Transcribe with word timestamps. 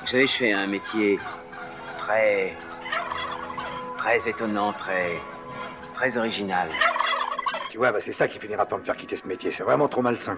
Vous 0.00 0.06
savez, 0.06 0.26
je 0.26 0.32
fais 0.32 0.52
un 0.52 0.66
métier 0.66 1.18
très. 1.98 2.56
très 3.96 4.28
étonnant, 4.28 4.72
très. 4.72 5.20
très 5.94 6.16
original. 6.16 6.68
Tu 7.70 7.78
vois, 7.78 7.92
bah, 7.92 7.98
c'est 8.04 8.12
ça 8.12 8.26
qui 8.26 8.38
finira 8.38 8.66
par 8.66 8.78
me 8.78 8.84
faire 8.84 8.96
quitter 8.96 9.16
ce 9.16 9.26
métier. 9.26 9.50
C'est 9.52 9.62
vraiment 9.62 9.88
trop 9.88 10.02
malsain. 10.02 10.36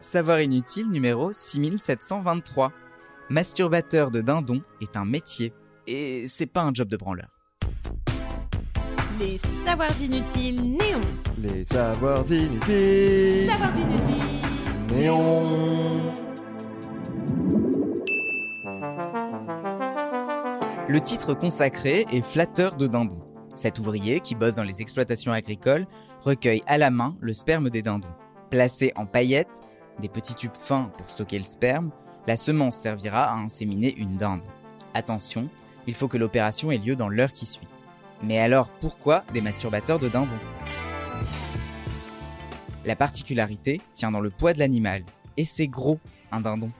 Savoir 0.00 0.40
inutile 0.40 0.90
numéro 0.90 1.32
6723. 1.32 2.72
Masturbateur 3.30 4.10
de 4.10 4.20
dindon 4.20 4.60
est 4.80 4.96
un 4.96 5.04
métier. 5.04 5.52
Et 5.86 6.24
c'est 6.26 6.46
pas 6.46 6.62
un 6.62 6.72
job 6.74 6.88
de 6.88 6.96
branleur. 6.96 7.28
Les 9.20 9.38
savoirs 9.64 10.00
inutiles 10.00 10.76
néons. 10.76 11.00
Les 11.38 11.64
savoirs 11.64 12.30
inutiles. 12.30 13.48
Savoirs 13.50 13.76
inutiles. 13.78 14.42
Néon. 14.92 15.63
Le 20.86 21.00
titre 21.00 21.32
consacré 21.32 22.04
est 22.12 22.20
Flatteur 22.20 22.76
de 22.76 22.86
dindon. 22.86 23.18
Cet 23.56 23.78
ouvrier, 23.78 24.20
qui 24.20 24.34
bosse 24.34 24.56
dans 24.56 24.64
les 24.64 24.82
exploitations 24.82 25.32
agricoles, 25.32 25.86
recueille 26.20 26.62
à 26.66 26.76
la 26.76 26.90
main 26.90 27.16
le 27.20 27.32
sperme 27.32 27.70
des 27.70 27.80
dindons. 27.80 28.12
Placé 28.50 28.92
en 28.94 29.06
paillettes, 29.06 29.62
des 29.98 30.10
petits 30.10 30.34
tubes 30.34 30.50
fins 30.58 30.92
pour 30.98 31.08
stocker 31.08 31.38
le 31.38 31.44
sperme, 31.44 31.90
la 32.26 32.36
semence 32.36 32.76
servira 32.76 33.30
à 33.30 33.36
inséminer 33.36 33.94
une 33.96 34.18
dinde. 34.18 34.42
Attention, 34.92 35.48
il 35.86 35.94
faut 35.94 36.06
que 36.06 36.18
l'opération 36.18 36.70
ait 36.70 36.76
lieu 36.76 36.96
dans 36.96 37.08
l'heure 37.08 37.32
qui 37.32 37.46
suit. 37.46 37.66
Mais 38.22 38.38
alors, 38.38 38.68
pourquoi 38.68 39.24
des 39.32 39.40
masturbateurs 39.40 39.98
de 39.98 40.10
dindons? 40.10 40.34
La 42.84 42.94
particularité 42.94 43.80
tient 43.94 44.10
dans 44.10 44.20
le 44.20 44.30
poids 44.30 44.52
de 44.52 44.58
l'animal. 44.58 45.02
Et 45.38 45.46
c'est 45.46 45.66
gros, 45.66 45.98
un 46.30 46.42
dindon. 46.42 46.70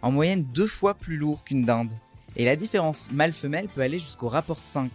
En 0.00 0.10
moyenne 0.10 0.42
deux 0.42 0.66
fois 0.66 0.94
plus 0.94 1.18
lourd 1.18 1.44
qu'une 1.44 1.66
dinde. 1.66 1.92
Et 2.36 2.44
la 2.44 2.56
différence 2.56 3.10
mâle-femelle 3.10 3.68
peut 3.68 3.82
aller 3.82 3.98
jusqu'au 3.98 4.28
rapport 4.28 4.58
5, 4.58 4.90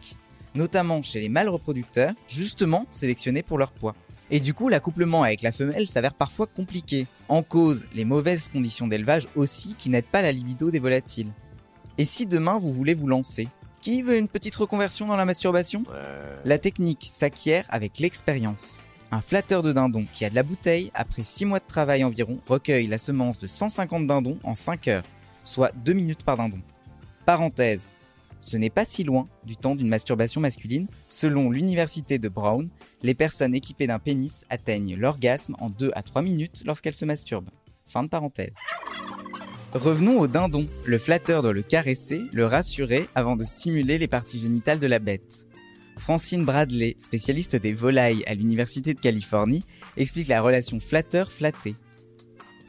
notamment 0.56 1.02
chez 1.02 1.20
les 1.20 1.30
mâles 1.30 1.50
reproducteurs, 1.50 2.14
justement 2.28 2.86
sélectionnés 2.89 3.44
pour 3.44 3.58
leur 3.58 3.72
poids. 3.72 3.95
Et 4.30 4.39
du 4.39 4.53
coup, 4.53 4.67
l'accouplement 4.67 5.23
avec 5.23 5.42
la 5.42 5.52
femelle 5.52 5.88
s'avère 5.88 6.14
parfois 6.14 6.48
compliqué. 6.48 7.08
En 7.30 7.44
cause, 7.44 7.86
les 7.94 8.03
mauvaises 8.03 8.50
conditions 8.50 8.88
d'élevage 8.88 9.28
aussi 9.36 9.76
qui 9.76 9.89
n'aident 9.89 10.06
pas 10.06 10.22
la 10.22 10.31
libido 10.31 10.70
des 10.70 10.80
volatiles. 10.80 11.31
Et 11.98 12.06
si 12.06 12.26
demain 12.26 12.59
vous 12.59 12.73
voulez 12.73 12.94
vous 12.94 13.08
lancer 13.08 13.48
Qui 13.81 14.02
veut 14.02 14.17
une 14.17 14.28
petite 14.28 14.56
reconversion 14.56 15.08
dans 15.08 15.16
la 15.16 15.26
masturbation? 15.26 15.83
La 16.44 16.58
technique 16.58 17.08
s'acquiert 17.09 17.66
avec 17.70 18.00
l'expérience. 18.00 18.81
Un 19.11 19.22
flatteur 19.22 19.64
de 19.64 19.72
dindon 19.72 20.06
qui 20.11 20.26
a 20.26 20.30
de 20.30 20.36
la 20.36 20.44
bouteille, 20.44 20.92
après 20.94 21.23
6 21.23 21.45
mois 21.45 21.59
de 21.59 21.66
travail 21.66 22.04
environ, 22.04 22.38
recueille 22.45 22.88
la 22.88 22.98
semence 22.98 23.39
de 23.39 23.48
150 23.48 24.06
dindons 24.06 24.38
en 24.44 24.56
5 24.56 24.89
heures, 24.89 25.04
soit 25.45 25.72
2 25.86 25.94
minutes 25.94 26.23
par 26.23 26.36
dindon. 26.36 26.59
Parenthèse, 27.28 27.89
ce 28.39 28.56
n'est 28.56 28.70
pas 28.70 28.86
si 28.86 29.03
loin 29.03 29.28
du 29.44 29.58
temps 29.58 29.75
d'une 29.75 29.89
masturbation 29.89 30.39
masculine. 30.39 30.88
Selon 31.08 31.52
l'université 31.52 32.20
de 32.20 32.30
Brown, 32.30 32.70
les 33.03 33.14
personnes 33.14 33.53
équipées 33.53 33.86
d'un 33.86 34.00
pénis 34.00 34.45
atteignent 34.50 34.95
l'orgasme 34.95 35.53
en 35.59 35.70
2 35.70 35.92
à 35.94 36.03
3 36.03 36.22
minutes 36.22 36.64
lorsqu'elles 36.66 36.95
se 36.95 37.03
masturbent. 37.03 37.50
Fin 37.86 38.03
de 38.03 38.08
parenthèse. 38.08 38.55
Revenons 39.73 40.22
au 40.22 40.28
dindon. 40.28 40.67
Le 40.86 40.98
flatteur 40.98 41.42
doit 41.42 41.52
le 41.52 41.64
caresser, 41.64 42.22
le 42.31 42.45
rassurer 42.45 43.09
avant 43.14 43.36
de 43.36 43.44
stimuler 43.44 43.98
les 43.98 44.08
parties 44.08 44.39
génitales 44.39 44.80
de 44.80 44.88
la 44.88 45.00
bête. 45.00 45.48
Francine 45.98 46.45
Bradley, 46.45 46.95
spécialiste 46.98 47.58
des 47.58 47.73
volailles 47.73 48.23
à 48.25 48.36
l'Université 48.36 48.94
de 48.94 49.02
Californie, 49.02 49.66
explique 49.98 50.30
la 50.30 50.42
relation 50.42 50.80
flatteur-flatté. 50.80 51.75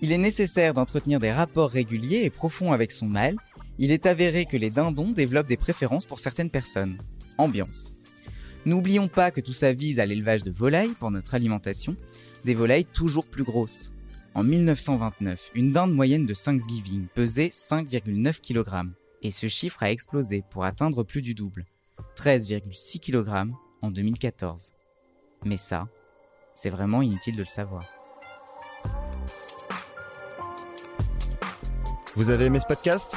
Il 0.00 0.10
est 0.10 0.18
nécessaire 0.18 0.74
d'entretenir 0.74 1.20
des 1.20 1.30
rapports 1.30 1.70
réguliers 1.70 2.24
et 2.24 2.30
profonds 2.30 2.72
avec 2.72 2.90
son 2.90 3.06
mâle. 3.06 3.36
Il 3.80 3.92
est 3.92 4.06
avéré 4.06 4.44
que 4.44 4.56
les 4.56 4.70
dindons 4.70 5.12
développent 5.12 5.46
des 5.46 5.56
préférences 5.56 6.06
pour 6.06 6.18
certaines 6.18 6.50
personnes. 6.50 6.98
Ambiance. 7.38 7.94
N'oublions 8.64 9.06
pas 9.06 9.30
que 9.30 9.40
tout 9.40 9.52
ça 9.52 9.72
vise 9.72 10.00
à 10.00 10.06
l'élevage 10.06 10.42
de 10.42 10.50
volailles 10.50 10.96
pour 10.98 11.12
notre 11.12 11.34
alimentation, 11.34 11.96
des 12.44 12.54
volailles 12.54 12.84
toujours 12.84 13.26
plus 13.26 13.44
grosses. 13.44 13.92
En 14.34 14.42
1929, 14.42 15.50
une 15.54 15.72
dinde 15.72 15.94
moyenne 15.94 16.26
de 16.26 16.34
Thanksgiving 16.34 17.06
pesait 17.14 17.48
5,9 17.48 18.40
kg, 18.40 18.90
et 19.22 19.30
ce 19.30 19.46
chiffre 19.46 19.82
a 19.82 19.92
explosé 19.92 20.42
pour 20.50 20.64
atteindre 20.64 21.04
plus 21.04 21.22
du 21.22 21.34
double, 21.34 21.64
13,6 22.16 22.98
kg 22.98 23.52
en 23.80 23.90
2014. 23.90 24.72
Mais 25.44 25.56
ça, 25.56 25.88
c'est 26.56 26.70
vraiment 26.70 27.00
inutile 27.00 27.36
de 27.36 27.42
le 27.42 27.46
savoir. 27.46 27.84
Vous 32.16 32.30
avez 32.30 32.46
aimé 32.46 32.58
ce 32.60 32.66
podcast? 32.66 33.16